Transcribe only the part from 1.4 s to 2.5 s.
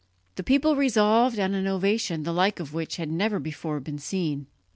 an ovation the